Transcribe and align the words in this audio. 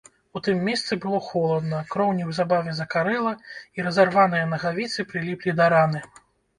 У 0.37 0.39
тым 0.45 0.61
месцы 0.69 0.97
было 1.03 1.19
холадна, 1.27 1.83
кроў 1.91 2.09
неўзабаве 2.21 2.75
закарэла, 2.81 3.37
і 3.79 3.89
разарваныя 3.91 4.53
нагавіцы 4.59 5.11
прыліплі 5.15 5.59
да 5.63 5.75
раны. 5.79 6.07